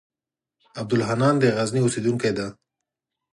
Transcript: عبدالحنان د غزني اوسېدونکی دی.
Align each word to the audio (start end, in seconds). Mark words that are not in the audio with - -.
عبدالحنان 0.79 1.35
د 1.39 1.43
غزني 1.55 1.81
اوسېدونکی 1.83 2.31
دی. 2.37 2.47